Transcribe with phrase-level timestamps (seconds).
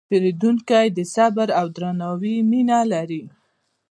[0.09, 3.23] پیرودونکی د صبر او درناوي مینه لري.